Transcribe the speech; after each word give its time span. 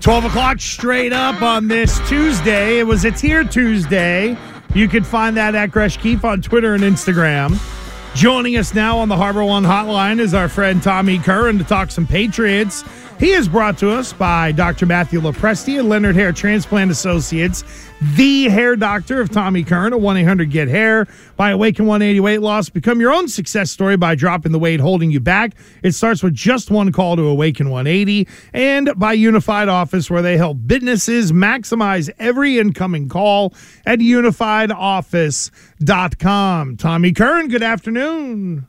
12 0.00 0.24
o'clock 0.24 0.58
straight 0.60 1.12
up 1.12 1.42
on 1.42 1.68
this 1.68 2.00
Tuesday. 2.08 2.78
It 2.78 2.84
was 2.84 3.04
a 3.04 3.10
tier 3.10 3.44
Tuesday. 3.44 4.34
You 4.74 4.88
can 4.88 5.04
find 5.04 5.36
that 5.36 5.54
at 5.54 5.70
Gresh 5.70 5.98
Keefe 5.98 6.24
on 6.24 6.40
Twitter 6.40 6.72
and 6.72 6.82
Instagram. 6.82 7.58
Joining 8.14 8.56
us 8.56 8.72
now 8.72 8.98
on 8.98 9.10
the 9.10 9.16
Harbor 9.16 9.44
One 9.44 9.62
hotline 9.62 10.18
is 10.18 10.32
our 10.32 10.48
friend 10.48 10.82
Tommy 10.82 11.18
Curran 11.18 11.58
to 11.58 11.64
talk 11.64 11.90
some 11.90 12.06
Patriots. 12.06 12.82
He 13.20 13.30
is 13.32 13.48
brought 13.50 13.76
to 13.78 13.90
us 13.90 14.12
by 14.14 14.50
Dr. 14.50 14.86
Matthew 14.86 15.20
Lopresti 15.20 15.78
and 15.78 15.90
Leonard 15.90 16.16
Hair 16.16 16.32
Transplant 16.32 16.90
Associates, 16.90 17.62
the 18.14 18.44
hair 18.44 18.76
doctor 18.76 19.20
of 19.20 19.28
Tommy 19.28 19.62
Curran 19.62 19.92
at 19.92 20.00
1 20.00 20.16
800 20.16 20.50
Get 20.50 20.68
Hair. 20.68 21.06
By 21.36 21.50
Awaken 21.50 21.84
180 21.84 22.18
Weight 22.20 22.40
Loss, 22.40 22.70
become 22.70 22.98
your 22.98 23.12
own 23.12 23.28
success 23.28 23.70
story 23.70 23.98
by 23.98 24.14
dropping 24.14 24.52
the 24.52 24.58
weight 24.58 24.80
holding 24.80 25.10
you 25.10 25.20
back. 25.20 25.52
It 25.82 25.92
starts 25.92 26.22
with 26.22 26.32
just 26.32 26.70
one 26.70 26.92
call 26.92 27.16
to 27.16 27.24
Awaken 27.24 27.68
180 27.68 28.26
and 28.54 28.90
by 28.96 29.12
Unified 29.12 29.68
Office, 29.68 30.10
where 30.10 30.22
they 30.22 30.38
help 30.38 30.56
businesses 30.66 31.30
maximize 31.30 32.08
every 32.18 32.58
incoming 32.58 33.10
call 33.10 33.52
at 33.84 33.98
unifiedoffice.com. 33.98 36.76
Tommy 36.78 37.12
Curran, 37.12 37.48
good 37.48 37.62
afternoon. 37.62 38.66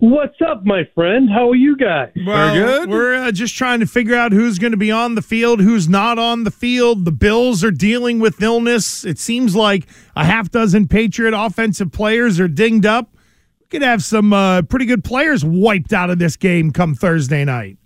What's 0.00 0.40
up, 0.40 0.64
my 0.64 0.84
friend? 0.94 1.28
How 1.28 1.50
are 1.50 1.56
you 1.56 1.76
guys? 1.76 2.12
Well, 2.24 2.54
good. 2.54 2.88
We're 2.88 3.16
uh, 3.16 3.32
just 3.32 3.56
trying 3.56 3.80
to 3.80 3.86
figure 3.86 4.14
out 4.14 4.30
who's 4.30 4.60
going 4.60 4.70
to 4.70 4.76
be 4.76 4.92
on 4.92 5.16
the 5.16 5.22
field, 5.22 5.60
who's 5.60 5.88
not 5.88 6.20
on 6.20 6.44
the 6.44 6.52
field. 6.52 7.04
The 7.04 7.10
Bills 7.10 7.64
are 7.64 7.72
dealing 7.72 8.20
with 8.20 8.40
illness. 8.40 9.04
It 9.04 9.18
seems 9.18 9.56
like 9.56 9.88
a 10.14 10.24
half 10.24 10.52
dozen 10.52 10.86
Patriot 10.86 11.34
offensive 11.36 11.90
players 11.90 12.38
are 12.38 12.46
dinged 12.46 12.86
up. 12.86 13.10
We 13.58 13.66
could 13.66 13.82
have 13.82 14.04
some 14.04 14.32
uh, 14.32 14.62
pretty 14.62 14.86
good 14.86 15.02
players 15.02 15.44
wiped 15.44 15.92
out 15.92 16.10
of 16.10 16.20
this 16.20 16.36
game 16.36 16.70
come 16.70 16.94
Thursday 16.94 17.44
night. 17.44 17.76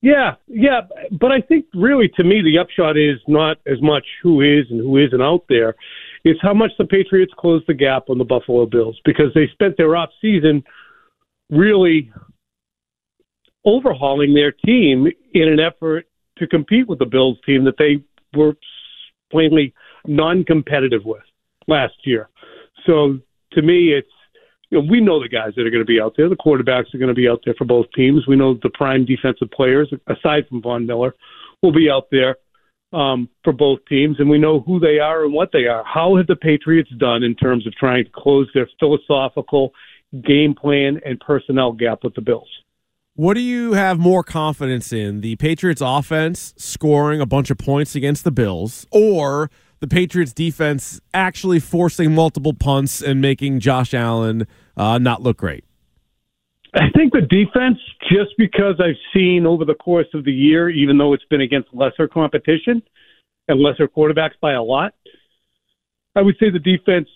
Yeah, 0.00 0.36
yeah, 0.46 0.80
but 1.20 1.32
I 1.32 1.42
think 1.42 1.66
really 1.74 2.08
to 2.16 2.24
me 2.24 2.40
the 2.40 2.56
upshot 2.58 2.96
is 2.96 3.18
not 3.28 3.58
as 3.66 3.82
much 3.82 4.06
who 4.22 4.40
is 4.40 4.64
and 4.70 4.80
who 4.80 4.96
isn't 4.96 5.20
out 5.20 5.44
there. 5.50 5.74
It's 6.24 6.40
how 6.40 6.54
much 6.54 6.70
the 6.78 6.86
Patriots 6.86 7.34
closed 7.36 7.66
the 7.66 7.74
gap 7.74 8.08
on 8.08 8.16
the 8.16 8.24
Buffalo 8.24 8.64
Bills 8.64 8.98
because 9.04 9.34
they 9.34 9.48
spent 9.52 9.76
their 9.76 9.96
off 9.96 10.08
season 10.22 10.64
really 11.50 12.12
overhauling 13.64 14.34
their 14.34 14.52
team 14.52 15.06
in 15.34 15.48
an 15.48 15.60
effort 15.60 16.06
to 16.38 16.46
compete 16.46 16.88
with 16.88 16.98
the 16.98 17.06
Bills 17.06 17.38
team 17.44 17.64
that 17.64 17.76
they 17.78 18.02
were 18.36 18.54
plainly 19.30 19.74
non-competitive 20.06 21.04
with 21.04 21.22
last 21.68 21.94
year. 22.04 22.28
So 22.86 23.18
to 23.52 23.62
me, 23.62 23.92
it's 23.92 24.08
you 24.70 24.80
know 24.80 24.88
we 24.90 25.00
know 25.00 25.20
the 25.20 25.28
guys 25.28 25.52
that 25.56 25.66
are 25.66 25.70
going 25.70 25.82
to 25.82 25.84
be 25.84 26.00
out 26.00 26.14
there. 26.16 26.28
The 26.28 26.36
quarterbacks 26.36 26.94
are 26.94 26.98
going 26.98 27.08
to 27.08 27.14
be 27.14 27.28
out 27.28 27.40
there 27.44 27.54
for 27.58 27.64
both 27.64 27.86
teams. 27.94 28.26
We 28.26 28.36
know 28.36 28.58
the 28.62 28.70
prime 28.70 29.04
defensive 29.04 29.50
players, 29.50 29.92
aside 30.06 30.48
from 30.48 30.62
Von 30.62 30.86
Miller, 30.86 31.14
will 31.62 31.72
be 31.72 31.90
out 31.90 32.08
there 32.10 32.36
um, 32.92 33.28
for 33.44 33.52
both 33.52 33.80
teams, 33.88 34.16
and 34.18 34.28
we 34.28 34.38
know 34.38 34.60
who 34.60 34.80
they 34.80 34.98
are 34.98 35.24
and 35.24 35.34
what 35.34 35.50
they 35.52 35.66
are. 35.66 35.84
How 35.84 36.16
have 36.16 36.26
the 36.26 36.36
Patriots 36.36 36.90
done 36.98 37.22
in 37.22 37.34
terms 37.34 37.66
of 37.66 37.74
trying 37.74 38.04
to 38.04 38.10
close 38.14 38.48
their 38.54 38.68
philosophical 38.78 39.72
game 40.12 40.54
plan 40.54 41.00
and 41.04 41.20
personnel 41.20 41.72
gap 41.72 42.04
with 42.04 42.14
the 42.14 42.20
Bills? 42.20 42.48
What 43.14 43.34
do 43.34 43.40
you 43.40 43.74
have 43.74 43.98
more 43.98 44.22
confidence 44.22 44.92
in? 44.92 45.20
The 45.20 45.36
Patriots 45.36 45.82
offense 45.84 46.54
scoring 46.56 47.20
a 47.20 47.26
bunch 47.26 47.50
of 47.50 47.58
points 47.58 47.94
against 47.94 48.24
the 48.24 48.30
Bills 48.30 48.86
or 48.90 49.50
the 49.80 49.86
Patriots 49.86 50.32
defense 50.32 51.00
actually 51.12 51.58
forcing 51.58 52.14
multiple 52.14 52.54
punts 52.54 53.02
and 53.02 53.20
making 53.20 53.60
Josh 53.60 53.92
Allen 53.94 54.46
uh, 54.76 54.98
not 54.98 55.22
look 55.22 55.38
great? 55.38 55.64
I 56.74 56.88
think 56.96 57.12
the 57.12 57.22
defense, 57.22 57.78
just 58.08 58.30
because 58.38 58.76
I've 58.78 58.98
seen 59.12 59.44
over 59.44 59.64
the 59.64 59.74
course 59.74 60.06
of 60.14 60.24
the 60.24 60.32
year, 60.32 60.70
even 60.70 60.98
though 60.98 61.12
it's 61.12 61.24
been 61.24 61.40
against 61.40 61.68
lesser 61.72 62.06
competition 62.06 62.82
and 63.48 63.60
lesser 63.60 63.88
quarterbacks 63.88 64.38
by 64.40 64.52
a 64.52 64.62
lot, 64.62 64.94
I 66.14 66.22
would 66.22 66.36
say 66.38 66.50
the 66.50 66.60
defense 66.60 67.08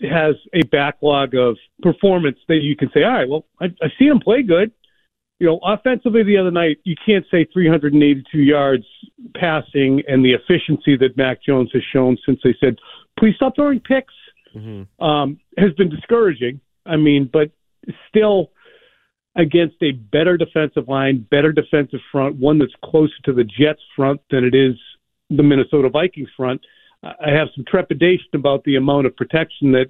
has 0.00 0.34
a 0.54 0.62
backlog 0.66 1.34
of 1.34 1.56
performance 1.82 2.38
that 2.48 2.60
you 2.62 2.76
can 2.76 2.90
say, 2.92 3.02
all 3.02 3.12
right, 3.12 3.28
well, 3.28 3.46
I, 3.60 3.66
I've 3.82 3.92
seen 3.98 4.10
him 4.10 4.20
play 4.20 4.42
good. 4.42 4.72
You 5.38 5.46
know, 5.46 5.60
offensively 5.62 6.22
the 6.22 6.38
other 6.38 6.50
night, 6.50 6.78
you 6.84 6.94
can't 7.04 7.24
say 7.30 7.46
382 7.52 8.38
yards 8.38 8.84
passing 9.34 10.02
and 10.08 10.24
the 10.24 10.32
efficiency 10.32 10.96
that 10.96 11.16
Mac 11.16 11.42
Jones 11.42 11.70
has 11.74 11.82
shown 11.92 12.16
since 12.24 12.40
they 12.42 12.54
said, 12.58 12.76
please 13.18 13.34
stop 13.36 13.54
throwing 13.54 13.80
picks, 13.80 14.14
mm-hmm. 14.54 15.04
um, 15.04 15.38
has 15.58 15.72
been 15.74 15.90
discouraging. 15.90 16.60
I 16.86 16.96
mean, 16.96 17.28
but 17.30 17.50
still 18.08 18.50
against 19.36 19.76
a 19.82 19.92
better 19.92 20.36
defensive 20.36 20.88
line, 20.88 21.26
better 21.30 21.52
defensive 21.52 22.00
front, 22.10 22.36
one 22.36 22.58
that's 22.58 22.72
closer 22.84 23.14
to 23.24 23.32
the 23.32 23.44
Jets 23.44 23.82
front 23.94 24.20
than 24.30 24.44
it 24.44 24.54
is 24.54 24.74
the 25.28 25.42
Minnesota 25.42 25.90
Vikings 25.90 26.30
front. 26.36 26.62
I 27.02 27.30
have 27.30 27.48
some 27.54 27.64
trepidation 27.66 28.28
about 28.34 28.64
the 28.64 28.76
amount 28.76 29.06
of 29.06 29.16
protection 29.16 29.72
that 29.72 29.86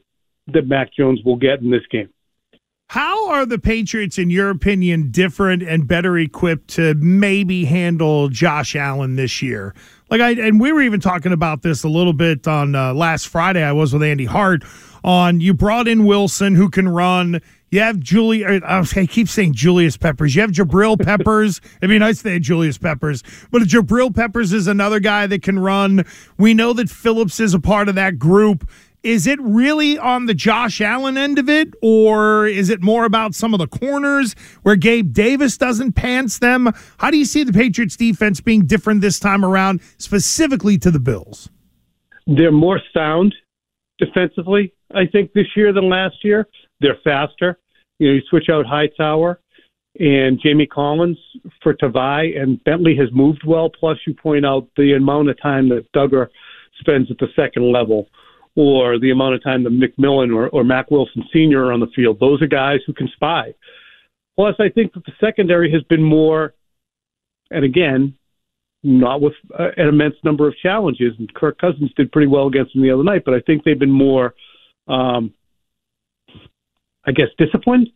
that 0.49 0.67
Mac 0.67 0.93
Jones 0.94 1.21
will 1.25 1.37
get 1.37 1.61
in 1.61 1.71
this 1.71 1.87
game. 1.91 2.09
How 2.89 3.31
are 3.31 3.44
the 3.44 3.59
Patriots, 3.59 4.17
in 4.17 4.31
your 4.31 4.49
opinion, 4.49 5.11
different 5.11 5.62
and 5.65 5.89
better 5.89 6.17
equipped 6.17 6.69
to 6.75 6.94
maybe 6.94 7.65
handle 7.65 8.28
Josh 8.28 8.77
Allen 8.77 9.17
this 9.17 9.43
year? 9.43 9.75
Like 10.09 10.21
I 10.21 10.33
and 10.33 10.61
we 10.61 10.72
were 10.72 10.83
even 10.83 11.00
talking 11.00 11.33
about 11.33 11.62
this 11.62 11.83
a 11.83 11.89
little 11.89 12.12
bit 12.12 12.47
on 12.47 12.77
uh, 12.77 12.94
last 12.94 13.27
Friday. 13.27 13.62
I 13.62 13.73
was 13.73 13.93
with 13.93 14.05
Andy 14.05 14.25
Hart 14.25 14.62
on 15.03 15.41
you 15.41 15.53
brought 15.53 15.88
in 15.88 16.05
Wilson 16.05 16.55
who 16.55 16.71
can 16.71 16.88
run. 16.88 17.41
You 17.76 17.82
have 17.82 18.00
Julie. 18.00 18.42
Er, 18.42 18.59
I 18.64 18.84
keep 19.06 19.28
saying 19.28 19.53
Julius 19.53 19.98
Peppers. 19.98 20.34
You 20.34 20.41
have 20.41 20.50
Jabril 20.50 20.98
Peppers. 21.04 21.60
It'd 21.76 21.91
be 21.91 21.98
nice 21.98 22.22
to 22.22 22.32
have 22.32 22.41
Julius 22.41 22.78
Peppers, 22.78 23.22
but 23.50 23.60
Jabril 23.64 24.14
Peppers 24.16 24.54
is 24.54 24.66
another 24.66 24.98
guy 24.98 25.26
that 25.26 25.42
can 25.42 25.59
run. 25.59 26.06
We 26.38 26.54
know 26.54 26.72
that 26.72 26.88
Phillips 26.88 27.38
is 27.38 27.53
a 27.53 27.60
part 27.60 27.91
of 27.91 27.94
that 27.97 28.19
group. 28.19 28.66
Is 29.03 29.26
it 29.26 29.38
really 29.42 29.98
on 29.98 30.25
the 30.25 30.32
Josh 30.32 30.81
Allen 30.81 31.19
end 31.19 31.38
of 31.38 31.50
it, 31.50 31.75
or 31.82 32.47
is 32.47 32.70
it 32.70 32.81
more 32.81 33.04
about 33.04 33.34
some 33.34 33.53
of 33.53 33.59
the 33.59 33.66
corners 33.66 34.34
where 34.62 34.76
Gabe 34.76 35.12
Davis 35.12 35.58
doesn't 35.58 35.93
pants 35.93 36.38
them? 36.38 36.72
How 36.97 37.10
do 37.10 37.19
you 37.19 37.26
see 37.26 37.44
the 37.44 37.53
Patriots 37.53 37.94
defense 37.94 38.41
being 38.41 38.64
different 38.64 39.03
this 39.03 39.20
time 39.20 39.44
around, 39.44 39.82
specifically 39.98 40.78
to 40.78 40.91
the 40.91 40.98
Bills? 40.98 41.50
They're 42.26 42.50
more 42.50 42.81
sound 42.94 43.34
defensively, 43.98 44.72
I 44.94 45.04
think, 45.04 45.34
this 45.34 45.48
year 45.54 45.75
than 45.75 45.91
last 45.91 46.25
year. 46.25 46.48
They're 46.81 46.97
faster. 47.04 47.58
You 47.99 48.09
know, 48.09 48.15
you 48.15 48.23
switch 48.29 48.49
out 48.51 48.67
Hightower 48.67 49.41
and 49.99 50.39
Jamie 50.43 50.67
Collins 50.67 51.19
for 51.62 51.75
Tavai, 51.75 52.39
and 52.39 52.62
Bentley 52.65 52.97
has 52.97 53.09
moved 53.12 53.43
well. 53.47 53.71
Plus, 53.71 53.99
you 54.07 54.15
point 54.15 54.45
out 54.45 54.69
the 54.77 54.95
amount 54.95 55.31
of 55.31 55.41
time 55.41 55.69
that 55.71 55.91
Dugger 55.95 56.29
spends 56.81 57.11
at 57.11 57.19
the 57.19 57.29
second 57.35 57.73
level, 57.73 58.09
or 58.56 58.99
the 58.99 59.11
amount 59.11 59.35
of 59.35 59.43
time 59.43 59.65
that 59.65 59.73
McMillan 59.73 60.35
or, 60.35 60.49
or 60.49 60.65
Mack 60.65 60.91
Wilson 60.91 61.25
Sr. 61.33 61.67
are 61.67 61.73
on 61.73 61.81
the 61.81 61.87
field. 61.95 62.19
Those 62.21 62.43
are 62.43 62.47
guys 62.47 62.81
who 62.87 62.93
can 62.93 63.09
spy. 63.15 63.55
Plus, 64.37 64.55
I 64.59 64.69
think 64.69 64.93
that 64.93 65.05
the 65.06 65.12
secondary 65.19 65.73
has 65.73 65.83
been 65.85 66.03
more, 66.03 66.53
and 67.51 67.65
again, 67.65 68.15
not 68.83 69.23
with 69.23 69.33
uh, 69.59 69.69
an 69.79 69.89
immense 69.89 70.15
number 70.23 70.47
of 70.47 70.55
challenges. 70.62 71.15
And 71.19 71.33
Kirk 71.35 71.59
Cousins 71.59 71.91
did 71.97 72.12
pretty 72.12 72.29
well 72.29 72.47
against 72.47 72.75
them 72.75 72.83
the 72.83 72.91
other 72.91 73.03
night, 73.03 73.23
but 73.25 73.35
I 73.35 73.41
think 73.41 73.65
they've 73.65 73.79
been 73.79 73.91
more 73.91 74.35
um, 74.89 75.33
I 77.06 77.12
guess, 77.12 77.28
disciplined. 77.39 77.89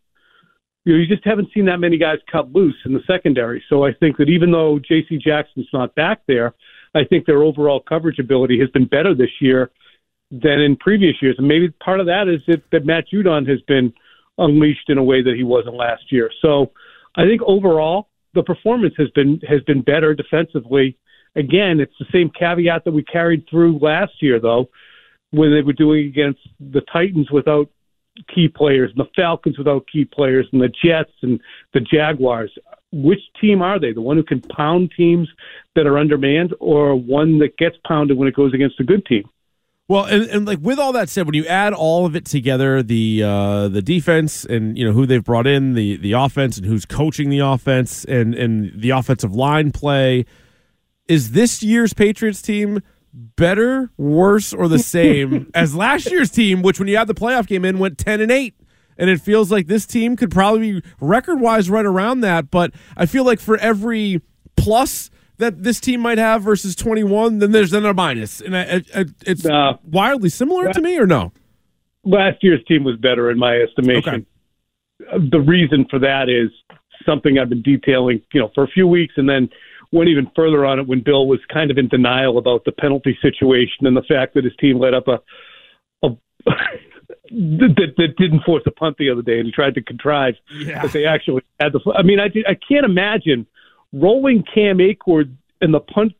You 0.84 0.94
know, 0.94 0.98
you 1.00 1.06
just 1.06 1.26
haven't 1.26 1.48
seen 1.52 1.66
that 1.66 1.78
many 1.78 1.98
guys 1.98 2.18
cut 2.30 2.52
loose 2.52 2.76
in 2.84 2.94
the 2.94 3.00
secondary. 3.06 3.62
So 3.68 3.84
I 3.84 3.92
think 3.92 4.16
that 4.16 4.28
even 4.28 4.50
though 4.50 4.78
J.C. 4.78 5.18
Jackson's 5.18 5.68
not 5.72 5.94
back 5.94 6.20
there, 6.26 6.54
I 6.94 7.04
think 7.04 7.26
their 7.26 7.42
overall 7.42 7.80
coverage 7.80 8.18
ability 8.18 8.58
has 8.60 8.70
been 8.70 8.86
better 8.86 9.14
this 9.14 9.30
year 9.40 9.70
than 10.30 10.60
in 10.60 10.76
previous 10.76 11.16
years. 11.20 11.36
And 11.38 11.46
maybe 11.46 11.68
part 11.84 12.00
of 12.00 12.06
that 12.06 12.28
is 12.28 12.40
that, 12.46 12.62
that 12.72 12.86
Matt 12.86 13.04
Judon 13.12 13.48
has 13.48 13.60
been 13.62 13.92
unleashed 14.38 14.88
in 14.88 14.98
a 14.98 15.04
way 15.04 15.22
that 15.22 15.34
he 15.36 15.44
wasn't 15.44 15.74
last 15.74 16.04
year. 16.10 16.30
So 16.40 16.72
I 17.16 17.26
think 17.26 17.42
overall 17.42 18.08
the 18.34 18.42
performance 18.42 18.94
has 18.96 19.10
been 19.10 19.40
has 19.48 19.60
been 19.62 19.82
better 19.82 20.14
defensively. 20.14 20.96
Again, 21.36 21.80
it's 21.80 21.94
the 21.98 22.06
same 22.12 22.30
caveat 22.30 22.84
that 22.84 22.92
we 22.92 23.04
carried 23.04 23.44
through 23.48 23.78
last 23.78 24.12
year, 24.20 24.40
though, 24.40 24.68
when 25.30 25.52
they 25.52 25.62
were 25.62 25.72
doing 25.72 26.06
against 26.06 26.40
the 26.58 26.80
Titans 26.92 27.30
without 27.30 27.68
key 28.34 28.48
players, 28.48 28.90
and 28.90 29.04
the 29.04 29.10
Falcons 29.16 29.58
without 29.58 29.86
key 29.92 30.04
players, 30.04 30.46
and 30.52 30.60
the 30.60 30.68
Jets 30.68 31.12
and 31.22 31.40
the 31.72 31.80
Jaguars. 31.80 32.52
Which 32.92 33.20
team 33.40 33.62
are 33.62 33.78
they? 33.78 33.92
The 33.92 34.00
one 34.00 34.16
who 34.16 34.24
can 34.24 34.40
pound 34.40 34.92
teams 34.96 35.28
that 35.76 35.86
are 35.86 35.96
undermanned, 35.96 36.54
or 36.60 36.94
one 36.94 37.38
that 37.38 37.56
gets 37.56 37.76
pounded 37.86 38.16
when 38.16 38.28
it 38.28 38.34
goes 38.34 38.52
against 38.52 38.80
a 38.80 38.84
good 38.84 39.06
team? 39.06 39.24
Well, 39.90 40.04
and, 40.04 40.22
and 40.30 40.46
like 40.46 40.60
with 40.60 40.78
all 40.78 40.92
that 40.92 41.08
said, 41.08 41.26
when 41.26 41.34
you 41.34 41.46
add 41.46 41.72
all 41.72 42.06
of 42.06 42.14
it 42.14 42.24
together, 42.24 42.80
the 42.80 43.24
uh, 43.24 43.68
the 43.68 43.82
defense 43.82 44.44
and 44.44 44.78
you 44.78 44.84
know 44.84 44.92
who 44.92 45.04
they've 45.04 45.24
brought 45.24 45.48
in, 45.48 45.74
the 45.74 45.96
the 45.96 46.12
offense 46.12 46.56
and 46.56 46.66
who's 46.66 46.84
coaching 46.84 47.28
the 47.28 47.40
offense, 47.40 48.04
and 48.04 48.32
and 48.34 48.80
the 48.80 48.90
offensive 48.90 49.34
line 49.34 49.72
play, 49.72 50.26
is 51.08 51.32
this 51.32 51.60
year's 51.62 51.92
Patriots 51.92 52.40
team 52.40 52.82
better, 53.12 53.90
worse, 53.96 54.52
or 54.52 54.68
the 54.68 54.78
same 54.78 55.50
as 55.54 55.74
last 55.74 56.10
year's 56.10 56.30
team, 56.30 56.62
which 56.62 56.78
when 56.78 56.88
you 56.88 56.96
add 56.96 57.06
the 57.08 57.14
playoff 57.14 57.46
game 57.46 57.64
in 57.64 57.78
went 57.78 57.98
ten 57.98 58.20
and 58.20 58.30
eight. 58.30 58.54
And 58.98 59.08
it 59.08 59.18
feels 59.20 59.50
like 59.50 59.66
this 59.66 59.86
team 59.86 60.14
could 60.14 60.30
probably 60.30 60.72
be 60.80 60.88
record 61.00 61.40
wise 61.40 61.70
right 61.70 61.86
around 61.86 62.20
that. 62.20 62.50
But 62.50 62.72
I 62.98 63.06
feel 63.06 63.24
like 63.24 63.40
for 63.40 63.56
every 63.56 64.20
plus 64.58 65.10
that 65.38 65.62
this 65.62 65.80
team 65.80 66.00
might 66.00 66.18
have 66.18 66.42
versus 66.42 66.76
21, 66.76 67.38
then 67.38 67.50
there's 67.50 67.70
then 67.70 67.86
a 67.86 67.94
minus. 67.94 68.42
And 68.42 68.54
I, 68.54 68.82
I, 68.94 69.06
it's 69.26 69.46
Uh, 69.46 69.78
wildly 69.90 70.28
similar 70.28 70.70
to 70.74 70.82
me, 70.82 70.98
or 70.98 71.06
no? 71.06 71.32
last 72.04 72.42
year's 72.42 72.62
team 72.68 72.84
was 72.84 72.96
better 72.96 73.30
in 73.30 73.38
my 73.38 73.56
estimation. 73.56 74.26
Uh, 75.10 75.18
The 75.30 75.40
reason 75.40 75.86
for 75.88 75.98
that 76.00 76.28
is 76.28 76.50
something 77.06 77.38
I've 77.38 77.48
been 77.48 77.62
detailing, 77.62 78.20
you 78.34 78.40
know, 78.40 78.50
for 78.54 78.64
a 78.64 78.68
few 78.68 78.86
weeks, 78.86 79.14
and 79.16 79.26
then 79.26 79.48
went 79.92 80.08
even 80.08 80.30
further 80.36 80.64
on 80.64 80.78
it 80.78 80.86
when 80.86 81.02
Bill 81.02 81.26
was 81.26 81.40
kind 81.52 81.70
of 81.70 81.78
in 81.78 81.88
denial 81.88 82.38
about 82.38 82.64
the 82.64 82.72
penalty 82.72 83.18
situation 83.20 83.86
and 83.86 83.96
the 83.96 84.02
fact 84.02 84.34
that 84.34 84.44
his 84.44 84.54
team 84.60 84.78
let 84.78 84.94
up 84.94 85.08
a, 85.08 85.18
a 86.06 86.10
that, 87.30 87.92
that 87.96 88.14
didn't 88.16 88.42
force 88.44 88.62
a 88.66 88.70
punt 88.70 88.96
the 88.98 89.10
other 89.10 89.22
day, 89.22 89.38
and 89.38 89.46
he 89.46 89.52
tried 89.52 89.74
to 89.74 89.82
contrive 89.82 90.34
Yeah. 90.52 90.82
that 90.82 90.92
they 90.92 91.06
actually 91.06 91.42
had 91.60 91.72
the. 91.72 91.80
I 91.96 92.02
mean, 92.02 92.20
I 92.20 92.26
I 92.48 92.56
can't 92.68 92.84
imagine 92.84 93.46
rolling 93.92 94.44
Cam 94.54 94.78
Achord 94.78 95.34
and 95.60 95.74
the 95.74 95.80
punt 95.80 96.12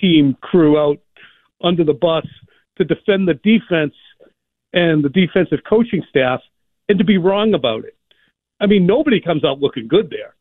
team 0.00 0.36
crew 0.40 0.78
out 0.78 0.98
under 1.62 1.84
the 1.84 1.94
bus 1.94 2.26
to 2.76 2.84
defend 2.84 3.26
the 3.28 3.34
defense 3.34 3.94
and 4.72 5.02
the 5.04 5.08
defensive 5.08 5.60
coaching 5.68 6.02
staff 6.08 6.40
and 6.88 6.98
to 6.98 7.04
be 7.04 7.18
wrong 7.18 7.54
about 7.54 7.84
it. 7.84 7.96
I 8.60 8.66
mean, 8.66 8.86
nobody 8.86 9.20
comes 9.20 9.44
out 9.44 9.60
looking 9.60 9.88
good 9.88 10.10
there. 10.10 10.34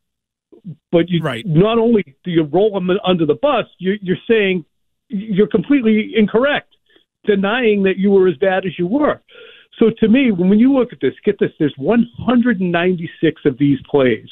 But 0.91 1.09
you 1.09 1.21
Right. 1.21 1.45
not 1.45 1.77
only 1.79 2.03
do 2.23 2.31
you 2.31 2.43
roll 2.43 2.71
them 2.73 2.89
under 3.05 3.25
the 3.25 3.35
bus, 3.35 3.65
you're, 3.79 3.95
you're 4.01 4.17
saying 4.27 4.65
you're 5.09 5.47
completely 5.47 6.13
incorrect, 6.15 6.75
denying 7.25 7.83
that 7.83 7.97
you 7.97 8.11
were 8.11 8.27
as 8.27 8.35
bad 8.37 8.65
as 8.65 8.77
you 8.77 8.87
were. 8.87 9.21
So 9.79 9.91
to 9.99 10.07
me, 10.07 10.31
when 10.31 10.59
you 10.59 10.73
look 10.73 10.91
at 10.91 10.99
this, 11.01 11.13
get 11.23 11.39
this: 11.39 11.51
there's 11.59 11.73
196 11.77 13.41
of 13.45 13.57
these 13.57 13.79
plays 13.89 14.27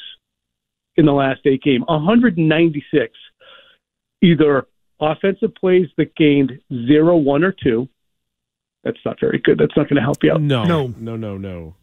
in 0.96 1.06
the 1.06 1.12
last 1.12 1.40
eight 1.46 1.62
game. 1.62 1.82
196, 1.88 3.12
either 4.22 4.66
offensive 5.00 5.54
plays 5.54 5.86
that 5.96 6.14
gained 6.16 6.58
zero, 6.86 7.16
one, 7.16 7.44
or 7.44 7.52
two. 7.52 7.88
That's 8.82 8.98
not 9.04 9.18
very 9.20 9.38
good. 9.38 9.58
That's 9.58 9.76
not 9.76 9.88
going 9.88 9.96
to 9.96 10.02
help 10.02 10.22
you 10.22 10.32
out. 10.32 10.40
No, 10.40 10.64
No. 10.64 10.94
no, 10.98 11.16
no, 11.16 11.36
no. 11.36 11.74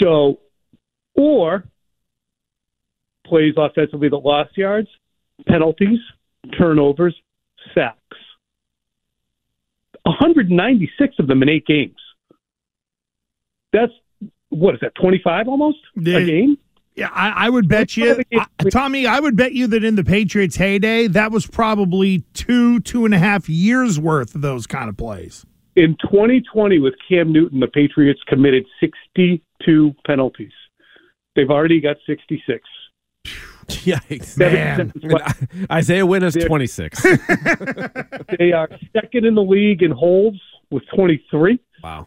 So, 0.00 0.40
or 1.14 1.64
plays 3.26 3.54
offensively 3.56 4.08
that 4.08 4.16
lost 4.18 4.56
yards, 4.56 4.88
penalties, 5.46 5.98
turnovers, 6.58 7.14
sacks. 7.74 7.96
196 10.04 11.14
of 11.18 11.26
them 11.26 11.42
in 11.42 11.48
eight 11.48 11.66
games. 11.66 11.96
That's 13.72 13.92
what 14.50 14.74
is 14.74 14.80
that? 14.80 14.94
25 14.94 15.48
almost 15.48 15.78
Yeah. 15.96 16.18
a 16.18 16.24
game. 16.24 16.58
Yeah, 16.94 17.10
I, 17.12 17.46
I 17.46 17.50
would 17.50 17.68
bet 17.68 17.94
you, 17.96 18.22
I- 18.32 18.46
Tommy. 18.70 19.06
I 19.06 19.20
would 19.20 19.36
bet 19.36 19.52
you 19.52 19.66
that 19.66 19.84
in 19.84 19.96
the 19.96 20.04
Patriots' 20.04 20.56
heyday, 20.56 21.08
that 21.08 21.30
was 21.30 21.46
probably 21.46 22.20
two, 22.32 22.80
two 22.80 23.04
and 23.04 23.12
a 23.12 23.18
half 23.18 23.50
years 23.50 24.00
worth 24.00 24.34
of 24.34 24.40
those 24.40 24.66
kind 24.66 24.88
of 24.88 24.96
plays. 24.96 25.44
In 25.74 25.94
2020, 26.00 26.78
with 26.78 26.94
Cam 27.06 27.32
Newton, 27.32 27.60
the 27.60 27.66
Patriots 27.66 28.20
committed 28.26 28.64
62 28.80 29.94
penalties. 30.06 30.52
They've 31.34 31.50
already 31.50 31.82
got 31.82 31.96
66. 32.06 32.60
Yikes. 33.84 34.38
Man. 34.38 34.92
Isaiah 35.70 36.06
Wynn 36.06 36.22
is 36.22 36.34
26. 36.34 37.04
They 38.38 38.52
are 38.52 38.68
second 38.92 39.24
in 39.24 39.34
the 39.34 39.42
league 39.42 39.82
in 39.82 39.90
holds 39.90 40.40
with 40.70 40.82
23. 40.94 41.58
wow. 41.82 42.06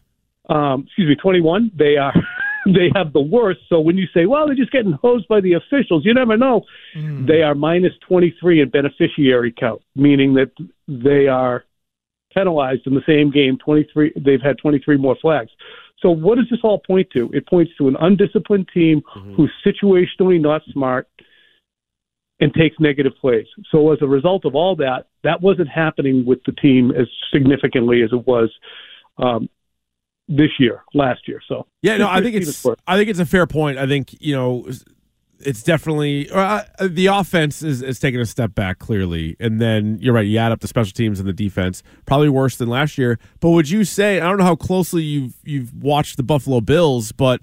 um, 0.50 0.83
excuse 0.85 1.07
me, 1.09 1.15
21. 1.15 1.71
They 1.77 1.97
are 1.97 2.13
they 2.65 2.91
have 2.95 3.13
the 3.13 3.21
worst. 3.21 3.61
So 3.69 3.79
when 3.79 3.97
you 3.97 4.06
say, 4.13 4.25
well, 4.25 4.45
they're 4.47 4.56
just 4.56 4.71
getting 4.71 4.91
hosed 5.01 5.27
by 5.27 5.41
the 5.41 5.53
officials, 5.53 6.06
you 6.06 6.13
never 6.13 6.38
know. 6.38 6.63
They 7.25 7.41
are 7.41 7.56
minus 7.56 7.94
23 8.07 8.62
in 8.62 8.69
beneficiary 8.69 9.53
count, 9.57 9.81
meaning 9.95 10.33
that 10.35 10.51
they 10.88 11.27
are 11.27 11.63
penalized 12.33 12.85
in 12.85 12.95
the 12.95 13.03
same 13.07 13.31
game. 13.31 13.57
23. 13.57 14.13
They've 14.17 14.41
had 14.41 14.57
23 14.57 14.97
more 14.97 15.15
flags. 15.21 15.51
So 16.01 16.09
what 16.12 16.38
does 16.38 16.47
this 16.50 16.59
all 16.63 16.79
point 16.79 17.09
to? 17.12 17.29
It 17.33 17.47
points 17.47 17.71
to 17.77 17.88
an 17.88 17.97
undisciplined 18.00 18.69
team 18.73 19.01
who's 19.35 19.51
situationally 19.65 20.39
not 20.39 20.62
smart 20.71 21.07
and 22.39 22.53
takes 22.53 22.77
negative 22.80 23.13
plays. 23.19 23.47
So 23.71 23.91
as 23.91 24.00
a 24.01 24.07
result 24.07 24.45
of 24.45 24.56
all 24.56 24.75
that, 24.77 25.07
that 25.24 25.41
wasn't 25.41 25.69
happening 25.69 26.25
with 26.25 26.39
the 26.45 26.53
team 26.53 26.91
as 26.91 27.07
significantly 27.33 28.01
as 28.01 28.12
it 28.13 28.25
was 28.25 28.50
um, 29.18 29.50
this 30.27 30.51
year, 30.59 30.83
last 30.94 31.27
year. 31.27 31.41
So 31.47 31.68
Yeah, 31.81 31.97
no, 31.97 32.07
I 32.07 32.21
think 32.21 32.36
it's. 32.36 32.65
I 32.88 32.97
think 32.97 33.09
it's 33.09 33.19
a 33.19 33.25
fair 33.25 33.47
point. 33.47 33.77
I 33.77 33.88
think 33.88 34.15
you 34.19 34.36
know 34.36 34.68
it's 35.41 35.63
definitely 35.63 36.30
uh, 36.31 36.63
the 36.81 37.07
offense 37.07 37.63
is, 37.63 37.81
is 37.81 38.00
taking 38.00 38.19
a 38.19 38.25
step 38.25 38.53
back 38.56 38.80
clearly, 38.80 39.36
and 39.39 39.59
then 39.59 39.97
you're 40.01 40.13
right. 40.13 40.25
You 40.25 40.38
add 40.38 40.51
up 40.51 40.59
the 40.59 40.68
special 40.68 40.91
teams 40.91 41.19
and 41.19 41.27
the 41.27 41.33
defense, 41.33 41.81
probably 42.06 42.30
worse 42.30 42.57
than 42.57 42.69
last 42.69 42.97
year. 42.97 43.19
But 43.39 43.51
would 43.51 43.69
you 43.69 43.83
say 43.83 44.19
I 44.19 44.27
don't 44.27 44.38
know 44.38 44.45
how 44.45 44.56
closely 44.56 45.03
you've 45.03 45.36
you've 45.44 45.74
watched 45.74 46.18
the 46.18 46.24
Buffalo 46.24 46.62
Bills, 46.62 47.12
but 47.12 47.41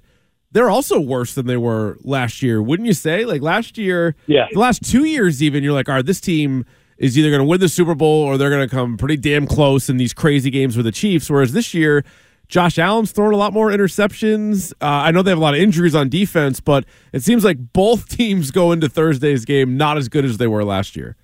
they're 0.56 0.70
also 0.70 0.98
worse 0.98 1.34
than 1.34 1.46
they 1.46 1.58
were 1.58 1.98
last 2.02 2.40
year, 2.42 2.62
wouldn't 2.62 2.86
you 2.86 2.94
say? 2.94 3.26
Like 3.26 3.42
last 3.42 3.76
year, 3.76 4.16
Yeah. 4.26 4.46
the 4.50 4.58
last 4.58 4.82
two 4.82 5.04
years, 5.04 5.42
even 5.42 5.62
you're 5.62 5.74
like, 5.74 5.86
all 5.88 5.96
right, 5.96 6.06
this 6.06 6.18
team 6.18 6.64
is 6.96 7.18
either 7.18 7.28
going 7.28 7.40
to 7.40 7.44
win 7.44 7.60
the 7.60 7.68
Super 7.68 7.94
Bowl 7.94 8.22
or 8.22 8.38
they're 8.38 8.48
going 8.48 8.66
to 8.66 8.74
come 8.74 8.96
pretty 8.96 9.18
damn 9.18 9.46
close 9.46 9.90
in 9.90 9.98
these 9.98 10.14
crazy 10.14 10.48
games 10.48 10.74
with 10.74 10.86
the 10.86 10.92
Chiefs. 10.92 11.28
Whereas 11.28 11.52
this 11.52 11.74
year, 11.74 12.04
Josh 12.48 12.78
Allen's 12.78 13.12
throwing 13.12 13.34
a 13.34 13.36
lot 13.36 13.52
more 13.52 13.70
interceptions. 13.70 14.72
Uh, 14.80 14.86
I 14.86 15.10
know 15.10 15.20
they 15.20 15.30
have 15.30 15.36
a 15.38 15.42
lot 15.42 15.52
of 15.54 15.60
injuries 15.60 15.94
on 15.94 16.08
defense, 16.08 16.58
but 16.60 16.86
it 17.12 17.22
seems 17.22 17.44
like 17.44 17.58
both 17.74 18.08
teams 18.16 18.50
go 18.50 18.72
into 18.72 18.88
Thursday's 18.88 19.44
game 19.44 19.76
not 19.76 19.98
as 19.98 20.08
good 20.08 20.24
as 20.24 20.38
they 20.38 20.46
were 20.46 20.64
last 20.64 20.96
year. 20.96 21.16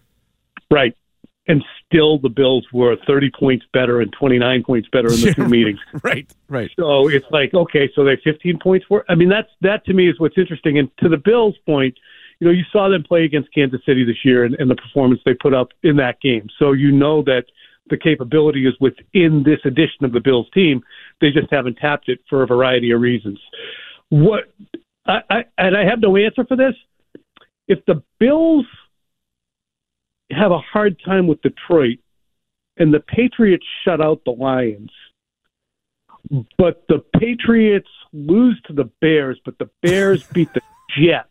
right. 0.70 0.94
And 1.48 1.64
still, 1.92 2.18
the 2.18 2.28
Bills 2.28 2.66
were 2.72 2.96
30 3.06 3.30
points 3.38 3.66
better 3.72 4.00
and 4.00 4.12
29 4.12 4.64
points 4.64 4.88
better 4.90 5.08
in 5.12 5.20
the 5.20 5.26
Yeah. 5.26 5.34
two 5.34 5.48
meetings. 5.48 5.78
Right, 6.02 6.30
right. 6.48 6.70
So 6.78 7.08
it's 7.08 7.26
like, 7.30 7.52
okay, 7.54 7.90
so 7.94 8.04
they're 8.04 8.20
15 8.24 8.58
points 8.62 8.86
for. 8.88 9.04
I 9.08 9.14
mean, 9.14 9.28
that's 9.28 9.48
that 9.60 9.84
to 9.86 9.92
me 9.92 10.08
is 10.08 10.18
what's 10.18 10.38
interesting. 10.38 10.78
And 10.78 10.90
to 10.98 11.08
the 11.08 11.16
Bills' 11.16 11.56
point, 11.66 11.96
you 12.40 12.46
know, 12.46 12.52
you 12.52 12.64
saw 12.72 12.88
them 12.88 13.02
play 13.04 13.24
against 13.24 13.52
Kansas 13.54 13.80
City 13.86 14.04
this 14.04 14.24
year 14.24 14.44
and, 14.44 14.54
and 14.56 14.70
the 14.70 14.74
performance 14.74 15.20
they 15.24 15.34
put 15.34 15.54
up 15.54 15.68
in 15.82 15.96
that 15.96 16.20
game. 16.20 16.48
So 16.58 16.72
you 16.72 16.90
know 16.90 17.22
that 17.24 17.44
the 17.90 17.96
capability 17.96 18.66
is 18.66 18.74
within 18.80 19.42
this 19.44 19.58
edition 19.64 20.04
of 20.04 20.12
the 20.12 20.20
Bills 20.20 20.48
team. 20.54 20.82
They 21.20 21.30
just 21.30 21.50
haven't 21.50 21.76
tapped 21.76 22.08
it 22.08 22.20
for 22.28 22.42
a 22.42 22.46
variety 22.46 22.90
of 22.92 23.00
reasons. 23.00 23.38
What 24.08 24.52
I, 25.06 25.20
I 25.30 25.44
and 25.58 25.76
I 25.76 25.84
have 25.84 26.00
no 26.00 26.16
answer 26.16 26.44
for 26.44 26.56
this. 26.56 26.74
If 27.68 27.84
the 27.86 28.02
Bills 28.18 28.66
have 30.36 30.50
a 30.52 30.58
hard 30.58 30.96
time 31.04 31.26
with 31.26 31.40
Detroit 31.42 31.98
and 32.76 32.92
the 32.92 33.00
Patriots 33.00 33.64
shut 33.84 34.00
out 34.00 34.22
the 34.24 34.30
Lions, 34.32 34.90
but 36.58 36.84
the 36.88 37.04
Patriots 37.18 37.88
lose 38.12 38.60
to 38.66 38.72
the 38.72 38.90
Bears, 39.00 39.40
but 39.44 39.58
the 39.58 39.68
Bears 39.82 40.24
beat 40.32 40.48
the 40.54 40.60
Jets. 40.98 41.28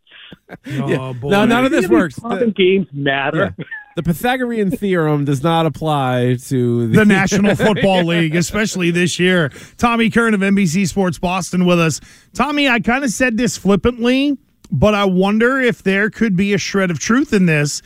Oh, 0.81 1.13
boy. 1.13 1.29
No, 1.29 1.45
none 1.45 1.65
of 1.65 1.71
this 1.71 1.83
Really 1.89 1.95
works. 2.03 2.19
Common 2.19 2.39
The, 2.39 2.51
games 2.51 2.87
matter. 2.93 3.55
the 3.95 4.03
Pythagorean 4.03 4.71
theorem 4.71 5.25
does 5.25 5.43
not 5.43 5.65
apply 5.65 6.37
to 6.47 6.87
the, 6.87 6.99
the 6.99 7.05
National 7.05 7.55
Football 7.55 8.05
League, 8.05 8.35
especially 8.35 8.91
this 8.91 9.19
year. 9.19 9.49
Tommy 9.77 10.09
Curran 10.09 10.33
of 10.33 10.39
NBC 10.41 10.87
Sports 10.87 11.19
Boston 11.19 11.65
with 11.65 11.79
us. 11.79 11.99
Tommy, 12.33 12.69
I 12.69 12.79
kind 12.79 13.03
of 13.03 13.09
said 13.09 13.35
this 13.37 13.57
flippantly, 13.57 14.37
but 14.71 14.93
I 14.95 15.05
wonder 15.05 15.59
if 15.59 15.83
there 15.83 16.09
could 16.09 16.35
be 16.37 16.53
a 16.53 16.57
shred 16.57 16.91
of 16.91 16.99
truth 16.99 17.33
in 17.33 17.45
this. 17.45 17.81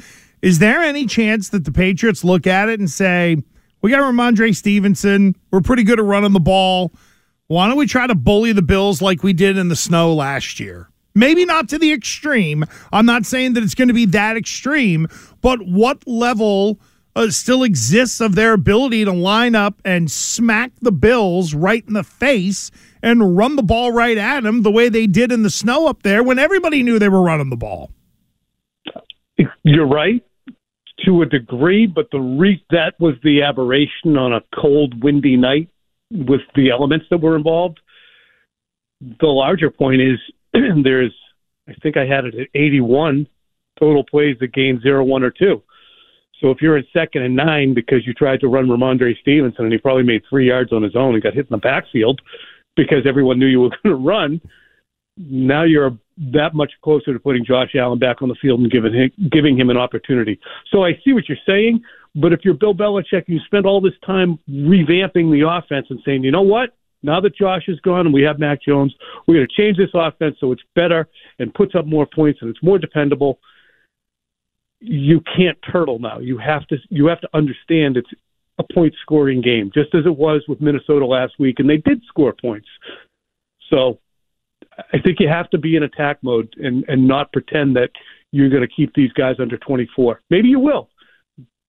Is 0.45 0.59
there 0.59 0.83
any 0.83 1.07
chance 1.07 1.49
that 1.49 1.65
the 1.65 1.71
Patriots 1.71 2.23
look 2.23 2.45
at 2.45 2.69
it 2.69 2.79
and 2.79 2.87
say, 2.87 3.41
we 3.81 3.89
got 3.89 4.01
Rhamondre 4.01 4.55
Stevenson. 4.55 5.35
We're 5.49 5.61
pretty 5.61 5.81
good 5.81 5.97
at 5.97 6.05
running 6.05 6.33
the 6.33 6.39
ball. 6.39 6.93
Why 7.47 7.67
don't 7.67 7.77
we 7.77 7.87
try 7.87 8.05
to 8.05 8.13
bully 8.13 8.51
the 8.51 8.61
Bills 8.61 9.01
like 9.01 9.23
we 9.23 9.33
did 9.33 9.57
in 9.57 9.69
the 9.69 9.75
snow 9.75 10.13
last 10.13 10.59
year? 10.59 10.91
Maybe 11.15 11.45
not 11.45 11.67
to 11.69 11.79
the 11.79 11.91
extreme. 11.91 12.63
I'm 12.93 13.07
not 13.07 13.25
saying 13.25 13.53
that 13.53 13.63
it's 13.63 13.73
going 13.73 13.87
to 13.87 13.93
be 13.95 14.05
that 14.05 14.37
extreme, 14.37 15.07
but 15.41 15.65
what 15.65 16.07
level 16.07 16.79
uh, 17.15 17.31
still 17.31 17.63
exists 17.63 18.21
of 18.21 18.35
their 18.35 18.53
ability 18.53 19.03
to 19.03 19.13
line 19.13 19.55
up 19.55 19.81
and 19.83 20.11
smack 20.11 20.73
the 20.79 20.91
Bills 20.91 21.55
right 21.55 21.83
in 21.87 21.95
the 21.95 22.03
face 22.03 22.69
and 23.01 23.35
run 23.35 23.55
the 23.55 23.63
ball 23.63 23.91
right 23.91 24.19
at 24.19 24.43
them 24.43 24.61
the 24.61 24.69
way 24.69 24.89
they 24.89 25.07
did 25.07 25.31
in 25.31 25.41
the 25.41 25.49
snow 25.49 25.87
up 25.87 26.03
there 26.03 26.21
when 26.21 26.37
everybody 26.37 26.83
knew 26.83 26.99
they 26.99 27.09
were 27.09 27.23
running 27.23 27.49
the 27.49 27.57
ball? 27.57 27.89
You're 29.63 29.87
right 29.87 30.23
to 31.03 31.21
a 31.21 31.25
degree, 31.25 31.85
but 31.85 32.07
the 32.11 32.19
re- 32.19 32.63
that 32.71 32.93
was 32.99 33.15
the 33.23 33.41
aberration 33.41 34.17
on 34.17 34.33
a 34.33 34.41
cold, 34.59 35.03
windy 35.03 35.35
night 35.35 35.69
with 36.11 36.41
the 36.55 36.69
elements 36.69 37.05
that 37.09 37.21
were 37.21 37.35
involved. 37.35 37.79
The 39.01 39.27
larger 39.27 39.69
point 39.69 40.01
is 40.01 40.19
there's, 40.53 41.13
I 41.67 41.73
think 41.83 41.97
I 41.97 42.05
had 42.05 42.25
it 42.25 42.35
at 42.35 42.47
81 42.53 43.27
total 43.77 44.03
plays 44.03 44.37
that 44.39 44.53
gained 44.53 44.81
zero, 44.81 45.03
one, 45.03 45.23
or 45.23 45.31
two. 45.31 45.61
So 46.41 46.49
if 46.49 46.61
you're 46.61 46.77
in 46.77 46.85
second 46.93 47.23
and 47.23 47.35
nine 47.35 47.73
because 47.73 48.05
you 48.05 48.13
tried 48.13 48.39
to 48.41 48.47
run 48.47 48.67
Rhamondre 48.67 49.17
Stevenson 49.19 49.65
and 49.65 49.73
he 49.73 49.79
probably 49.79 50.03
made 50.03 50.23
three 50.29 50.47
yards 50.47 50.71
on 50.71 50.83
his 50.83 50.95
own 50.95 51.13
and 51.13 51.23
got 51.23 51.33
hit 51.33 51.45
in 51.45 51.51
the 51.51 51.57
backfield 51.57 52.21
because 52.75 53.05
everyone 53.07 53.39
knew 53.39 53.47
you 53.47 53.61
were 53.61 53.69
going 53.83 53.95
to 53.95 53.95
run, 53.95 54.41
now 55.17 55.63
you're 55.63 55.97
that 56.17 56.53
much 56.53 56.71
closer 56.83 57.13
to 57.13 57.19
putting 57.19 57.45
Josh 57.45 57.75
Allen 57.75 57.99
back 57.99 58.21
on 58.21 58.29
the 58.29 58.35
field 58.35 58.61
and 58.61 58.71
giving 58.71 58.93
him, 58.93 59.11
giving 59.31 59.57
him 59.59 59.69
an 59.69 59.77
opportunity. 59.77 60.39
So 60.71 60.83
I 60.83 60.93
see 61.03 61.13
what 61.13 61.27
you're 61.27 61.37
saying, 61.45 61.81
but 62.15 62.31
if 62.31 62.41
you're 62.43 62.53
Bill 62.53 62.73
Belichick, 62.73 63.25
and 63.27 63.35
you 63.35 63.39
spend 63.45 63.65
all 63.65 63.81
this 63.81 63.93
time 64.05 64.39
revamping 64.49 65.31
the 65.31 65.47
offense 65.47 65.87
and 65.89 65.99
saying, 66.05 66.23
you 66.23 66.31
know 66.31 66.41
what? 66.41 66.75
Now 67.03 67.19
that 67.19 67.35
Josh 67.35 67.63
is 67.67 67.79
gone 67.81 68.07
and 68.07 68.13
we 68.13 68.23
have 68.23 68.39
Mac 68.39 68.61
Jones, 68.63 68.93
we're 69.27 69.35
going 69.35 69.47
to 69.47 69.61
change 69.61 69.77
this 69.77 69.91
offense 69.93 70.37
so 70.39 70.51
it's 70.51 70.63
better 70.73 71.07
and 71.37 71.53
puts 71.53 71.75
up 71.75 71.85
more 71.85 72.07
points 72.07 72.39
and 72.41 72.49
it's 72.49 72.63
more 72.63 72.79
dependable. 72.79 73.39
You 74.79 75.21
can't 75.37 75.57
turtle 75.71 75.99
now. 75.99 76.19
You 76.19 76.37
have 76.37 76.65
to 76.67 76.77
you 76.89 77.07
have 77.07 77.21
to 77.21 77.29
understand 77.33 77.97
it's 77.97 78.09
a 78.57 78.63
point 78.73 78.93
scoring 79.01 79.41
game, 79.41 79.71
just 79.73 79.93
as 79.93 80.05
it 80.05 80.17
was 80.17 80.43
with 80.47 80.61
Minnesota 80.61 81.05
last 81.05 81.33
week, 81.39 81.59
and 81.59 81.69
they 81.69 81.77
did 81.77 82.01
score 82.07 82.33
points. 82.33 82.67
So 83.69 83.99
I 84.93 84.99
think 84.99 85.19
you 85.19 85.27
have 85.27 85.49
to 85.51 85.57
be 85.57 85.75
in 85.75 85.83
attack 85.83 86.17
mode 86.21 86.53
and, 86.57 86.83
and 86.87 87.07
not 87.07 87.31
pretend 87.31 87.75
that 87.75 87.89
you're 88.31 88.49
going 88.49 88.61
to 88.61 88.67
keep 88.67 88.93
these 88.93 89.11
guys 89.13 89.35
under 89.39 89.57
24. 89.57 90.21
Maybe 90.29 90.49
you 90.49 90.59
will, 90.59 90.89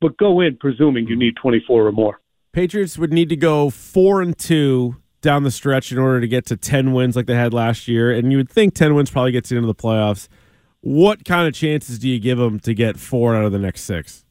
but 0.01 0.17
go 0.17 0.41
in 0.41 0.57
presuming 0.57 1.07
you 1.07 1.17
need 1.17 1.35
24 1.41 1.87
or 1.87 1.93
more. 1.93 2.21
Patriots 2.53 2.99
would 2.99 3.13
need 3.13 3.29
to 3.29 3.37
go 3.37 3.71
four 3.71 4.23
and 4.23 4.37
two 4.37 4.97
down 5.21 5.43
the 5.43 5.51
stretch 5.51 5.93
in 5.93 5.99
order 5.99 6.21
to 6.21 6.29
get 6.29 6.47
to 6.47 6.57
10 6.57 6.93
wins 6.93 7.17
like 7.17 7.27
they 7.27 7.35
had 7.35 7.53
last 7.53 7.87
year. 7.87 8.11
And 8.11 8.31
you 8.33 8.39
would 8.39 8.51
think 8.51 8.75
10 8.75 8.95
wins 8.95 9.11
probably 9.11 9.33
gets 9.33 9.51
you 9.51 9.59
into 9.59 9.67
the 9.67 9.75
playoffs. 9.75 10.29
What 10.81 11.25
kind 11.25 11.47
of 11.49 11.55
chances 11.55 11.99
do 11.99 12.09
you 12.09 12.19
give 12.19 12.39
them 12.39 12.59
to 12.61 12.73
get 12.75 12.97
four 12.99 13.35
out 13.37 13.45
of 13.45 13.53
the 13.53 13.59
next 13.59 13.83
six? 13.83 14.25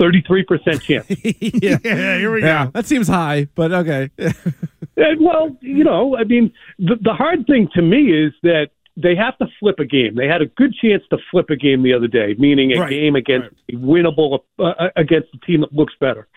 33% 0.00 0.82
chance. 0.82 1.06
yeah, 1.62 1.78
here 2.18 2.32
we 2.32 2.42
Yeah, 2.42 2.64
go. 2.66 2.70
that 2.72 2.86
seems 2.86 3.06
high, 3.06 3.46
but 3.54 3.72
okay. 3.72 4.10
And, 4.96 5.24
well, 5.24 5.56
you 5.60 5.84
know, 5.84 6.16
I 6.16 6.24
mean, 6.24 6.52
the, 6.78 6.96
the 7.00 7.12
hard 7.12 7.46
thing 7.46 7.68
to 7.74 7.82
me 7.82 8.12
is 8.12 8.32
that 8.42 8.68
they 8.96 9.16
have 9.16 9.36
to 9.38 9.46
flip 9.58 9.80
a 9.80 9.84
game. 9.84 10.14
They 10.14 10.28
had 10.28 10.40
a 10.40 10.46
good 10.46 10.72
chance 10.74 11.02
to 11.10 11.18
flip 11.30 11.50
a 11.50 11.56
game 11.56 11.82
the 11.82 11.92
other 11.92 12.06
day, 12.06 12.34
meaning 12.38 12.72
a 12.72 12.80
Right, 12.80 12.90
game 12.90 13.16
against 13.16 13.48
a 13.68 13.74
winnable 13.74 14.40
uh, 14.58 14.88
against 14.96 15.28
a 15.34 15.38
team 15.46 15.62
that 15.62 15.72
looks 15.72 15.94
better. 16.00 16.28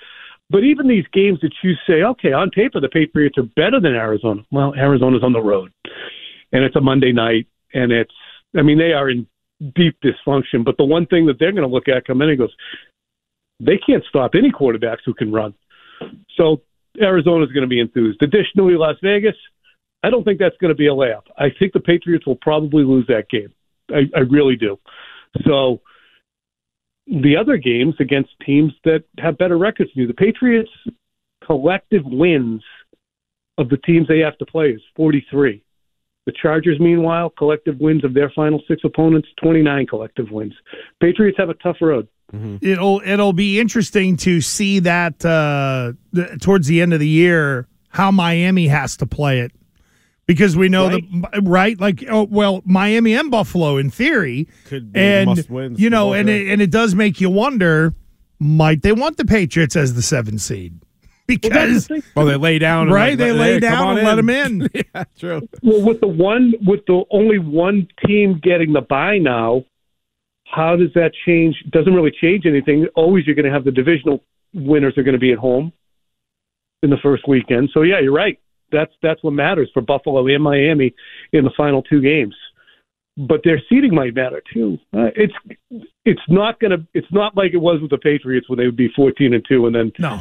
But 0.50 0.64
even 0.64 0.88
these 0.88 1.06
games 1.14 1.40
that 1.42 1.52
you 1.62 1.74
say, 1.86 2.02
okay, 2.04 2.32
on 2.32 2.50
paper 2.50 2.80
the 2.80 2.90
Patriots 2.90 3.38
are 3.38 3.44
better 3.56 3.80
than 3.80 3.94
Arizona. 3.94 4.42
Well, 4.52 4.74
Arizona's 4.76 5.24
on 5.24 5.34
the 5.34 5.42
road, 5.42 5.72
and 6.52 6.64
it's 6.64 6.76
a 6.76 6.82
Monday 6.82 7.12
night, 7.12 7.48
and 7.74 7.92
it's. 7.92 8.14
I 8.58 8.64
mean, 8.64 8.80
they 8.80 8.94
are 8.94 9.10
in 9.10 9.28
deep 9.76 9.98
dysfunction. 10.04 10.64
But 10.66 10.78
the 10.78 10.86
one 10.86 11.06
thing 11.06 11.26
that 11.28 11.38
they're 11.40 11.52
going 11.52 11.68
to 11.68 11.74
look 11.74 11.88
at 11.88 12.06
come 12.08 12.22
in 12.22 12.30
and 12.30 12.38
goes, 12.40 12.56
they 13.60 13.78
can't 13.78 14.04
stop 14.10 14.32
any 14.36 14.52
quarterbacks 14.52 15.04
who 15.06 15.14
can 15.14 15.32
run. 15.32 15.54
So 16.38 16.62
Arizona's 17.02 17.52
going 17.52 17.64
to 17.64 17.68
be 17.68 17.80
enthused. 17.80 18.22
Additionally, 18.22 18.76
Las 18.76 18.96
Vegas, 19.04 19.36
I 20.04 20.10
don't 20.10 20.24
think 20.24 20.40
that's 20.40 20.58
going 20.58 20.70
to 20.70 20.76
be 20.76 20.88
a 20.88 20.92
layup. 20.92 21.24
I 21.38 21.48
think 21.58 21.74
the 21.74 21.80
Patriots 21.80 22.26
will 22.26 22.38
probably 22.38 22.84
lose 22.84 23.06
that 23.08 23.30
game. 23.30 23.54
I, 23.90 24.04
I 24.16 24.20
really 24.20 24.56
do. 24.56 24.78
So 25.46 25.82
the 27.08 27.38
other 27.38 27.58
games 27.58 27.96
against 28.00 28.30
teams 28.46 28.74
that 28.84 29.04
have 29.20 29.38
better 29.38 29.58
records 29.58 29.92
than 29.94 30.02
you, 30.02 30.08
the 30.08 30.14
Patriots' 30.14 30.70
collective 31.46 32.04
wins 32.06 32.62
of 33.58 33.70
the 33.70 33.78
teams 33.78 34.08
they 34.08 34.20
have 34.20 34.38
to 34.38 34.46
play 34.46 34.68
is 34.70 34.82
43. 34.96 35.64
The 36.26 36.34
Chargers, 36.42 36.80
meanwhile, 36.80 37.30
collective 37.30 37.80
wins 37.80 38.04
of 38.04 38.14
their 38.14 38.30
final 38.36 38.62
six 38.68 38.82
opponents, 38.84 39.30
29 39.42 39.88
collective 39.88 40.30
wins. 40.30 40.54
Patriots 41.02 41.38
have 41.38 41.50
a 41.50 41.54
tough 41.56 41.78
road. 41.80 42.08
It'll 42.34 43.02
it'll 43.06 43.34
be 43.34 43.60
interesting 43.60 44.18
to 44.18 44.42
see 44.42 44.80
that 44.80 45.24
uh, 45.24 45.94
th- 46.14 46.42
towards 46.42 46.68
the 46.68 46.82
end 46.82 46.94
of 46.94 47.00
the 47.00 47.08
year 47.08 47.68
how 47.90 48.12
Miami 48.12 48.68
has 48.68 48.98
to 48.98 49.06
play 49.06 49.40
it 49.40 49.52
because 50.26 50.58
we 50.58 50.68
know 50.68 50.90
Right. 50.90 51.04
that 51.32 51.42
right 51.46 51.80
like 51.80 52.04
oh 52.10 52.28
well 52.30 52.62
Miami 52.66 53.14
and 53.16 53.32
Buffalo 53.32 53.78
in 53.78 53.90
theory 53.90 54.48
Could 54.66 54.92
be 54.92 55.00
and 55.00 55.28
must-wins 55.28 55.80
you 55.80 55.90
know 55.90 56.12
and 56.14 56.30
it, 56.30 56.50
and 56.50 56.62
it 56.62 56.70
does 56.70 56.96
make 56.96 57.22
you 57.22 57.30
wonder 57.30 57.94
might 58.40 58.82
they 58.84 58.92
want 58.92 59.16
the 59.18 59.26
Patriots 59.26 59.76
as 59.78 59.94
the 59.94 60.02
seven 60.02 60.38
seed 60.38 60.80
Well, 61.30 61.38
because 61.42 61.88
the 61.88 61.96
thing. 62.02 62.04
Oh, 62.18 62.26
they 62.26 62.36
lay 62.36 62.60
down. 62.60 62.84
and 62.88 62.94
right 62.94 63.10
like, 63.12 63.18
they 63.20 63.32
let- 63.32 63.40
lay 63.40 63.60
down 63.62 63.88
on 63.88 63.98
and 64.00 64.06
let 64.08 64.16
them 64.16 64.30
in 64.30 64.70
yeah, 64.74 65.04
true. 65.18 65.48
Well, 65.64 65.82
with 65.86 66.02
the 66.02 66.08
one, 66.08 66.54
with 66.66 66.86
the 66.88 67.04
only 67.10 67.40
one 67.40 67.88
team 68.06 68.40
getting 68.44 68.74
the 68.74 68.82
bye 68.82 69.18
now, 69.18 69.64
how 70.50 70.76
does 70.76 70.90
that 70.96 71.12
change? 71.26 71.56
Doesn't 71.72 71.94
really 71.94 72.12
change 72.22 72.46
anything. 72.46 72.88
Always, 72.96 73.26
you're 73.26 73.36
going 73.36 73.46
to 73.46 73.52
have 73.52 73.66
the 73.66 73.72
divisional 73.72 74.24
winners 74.54 74.98
are 74.98 75.04
going 75.04 75.14
to 75.14 75.20
be 75.20 75.32
at 75.32 75.38
home 75.38 75.74
in 76.84 76.90
the 76.90 76.98
first 77.02 77.28
weekend. 77.28 77.70
So 77.74 77.82
yeah, 77.82 78.00
you're 78.00 78.14
right. 78.14 78.40
That's 78.72 78.92
that's 79.02 79.24
what 79.24 79.32
matters 79.32 79.70
for 79.74 79.82
Buffalo 79.82 80.28
and 80.28 80.44
Miami 80.44 80.94
in 81.34 81.44
the 81.44 81.52
final 81.56 81.82
two 81.82 82.02
games. 82.02 82.36
But 83.18 83.42
their 83.44 83.62
seeding 83.68 83.96
might 83.96 84.14
matter 84.14 84.42
too. 84.54 84.78
Uh, 84.94 85.10
it's 85.16 85.34
it's 86.06 86.22
not 86.28 86.60
to. 86.60 86.86
It's 86.94 87.12
not 87.12 87.36
like 87.36 87.54
it 87.54 87.58
was 87.58 87.82
with 87.82 87.92
the 87.92 87.98
Patriots 87.98 88.50
when 88.50 88.60
they 88.60 88.66
would 88.66 88.76
be 88.76 88.90
14 88.96 89.34
and 89.34 89.46
two 89.48 89.66
and 89.66 89.76
then 89.76 89.92
no 90.00 90.20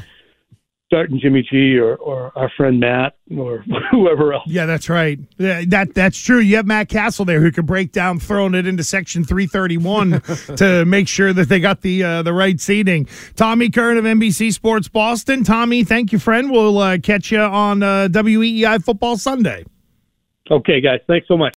starting 0.87 1.19
Jimmy 1.21 1.43
G 1.43 1.79
or 1.79 1.97
or 1.97 2.33
our 2.37 2.51
friend 2.57 2.81
Matt 2.81 3.17
or 3.37 3.65
whoever 3.91 4.33
else. 4.33 4.45
Yeah, 4.47 4.67
that's 4.67 4.89
right. 4.89 5.19
Yeah, 5.39 5.63
that 5.69 5.95
that's 5.95 6.19
true. 6.19 6.39
You 6.39 6.57
have 6.57 6.67
Matt 6.67 6.89
Cassel 6.89 7.25
there 7.25 7.41
who 7.41 7.51
can 7.51 7.67
break 7.67 7.93
down 7.93 8.19
throwing 8.19 8.55
it 8.55 8.67
into 8.67 8.85
section 8.85 9.25
331 9.25 10.21
to 10.57 10.85
make 10.85 11.09
sure 11.09 11.33
that 11.33 11.49
they 11.49 11.61
got 11.61 11.83
the 11.83 12.03
uh, 12.03 12.23
the 12.23 12.33
right 12.33 12.61
seating. 12.61 13.07
Tommy 13.35 13.71
Curran 13.71 13.99
of 13.99 14.05
NBC 14.05 14.53
Sports 14.53 14.89
Boston. 14.89 15.45
Tommy, 15.45 15.85
thank 15.85 16.13
you, 16.13 16.19
friend. 16.19 16.51
We'll 16.51 16.79
uh, 16.79 16.99
catch 16.99 17.31
you 17.31 17.41
on 17.41 17.83
uh, 17.83 18.09
WEEI 18.11 18.83
Football 18.85 19.17
Sunday. 19.17 19.65
Okay, 20.51 20.81
guys, 20.81 21.01
thanks 21.09 21.27
so 21.27 21.37
much. 21.37 21.55